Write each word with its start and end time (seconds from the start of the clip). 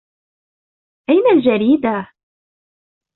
أَيْنَ 1.09 1.23
الْجَرِيدَةُ؟ 1.37 2.07